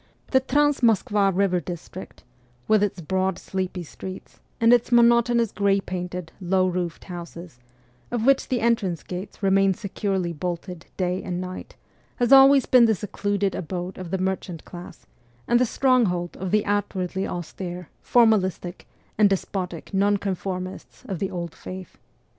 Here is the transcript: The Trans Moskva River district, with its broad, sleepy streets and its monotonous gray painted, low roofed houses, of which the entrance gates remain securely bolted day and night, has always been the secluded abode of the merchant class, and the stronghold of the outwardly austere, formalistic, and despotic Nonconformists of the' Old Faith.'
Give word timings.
The 0.31 0.39
Trans 0.39 0.81
Moskva 0.81 1.31
River 1.31 1.59
district, 1.59 2.23
with 2.67 2.81
its 2.81 3.01
broad, 3.01 3.37
sleepy 3.37 3.83
streets 3.83 4.39
and 4.59 4.73
its 4.73 4.91
monotonous 4.91 5.51
gray 5.51 5.79
painted, 5.79 6.31
low 6.41 6.65
roofed 6.65 7.03
houses, 7.03 7.59
of 8.09 8.25
which 8.25 8.47
the 8.47 8.61
entrance 8.61 9.03
gates 9.03 9.43
remain 9.43 9.75
securely 9.75 10.33
bolted 10.33 10.87
day 10.97 11.21
and 11.21 11.39
night, 11.39 11.75
has 12.15 12.33
always 12.33 12.65
been 12.65 12.85
the 12.85 12.95
secluded 12.95 13.53
abode 13.53 13.99
of 13.99 14.09
the 14.09 14.17
merchant 14.17 14.65
class, 14.65 15.05
and 15.47 15.59
the 15.59 15.67
stronghold 15.67 16.35
of 16.37 16.49
the 16.49 16.65
outwardly 16.65 17.27
austere, 17.27 17.87
formalistic, 18.03 18.87
and 19.19 19.29
despotic 19.29 19.93
Nonconformists 19.93 21.03
of 21.05 21.19
the' 21.19 21.29
Old 21.29 21.53
Faith.' 21.53 21.99